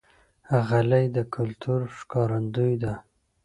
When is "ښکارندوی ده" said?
1.97-2.93